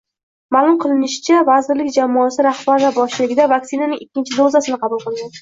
Ma’lum 0.55 0.77
qilinishicha, 0.83 1.41
vazirlik 1.49 1.91
jamoasi 1.97 2.47
rahbarlar 2.49 2.97
boshchiligida 2.97 3.47
vaksinaning 3.53 4.03
ikkinchi 4.09 4.41
dozasini 4.41 4.83
qabul 4.87 5.07
qilgan 5.07 5.33